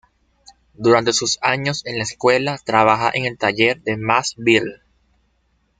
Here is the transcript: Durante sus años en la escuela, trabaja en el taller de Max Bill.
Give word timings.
Durante 0.73 1.13
sus 1.13 1.37
años 1.43 1.85
en 1.85 1.97
la 1.99 2.03
escuela, 2.05 2.57
trabaja 2.65 3.11
en 3.13 3.25
el 3.25 3.37
taller 3.37 3.83
de 3.83 3.97
Max 3.97 4.33
Bill. 4.35 4.81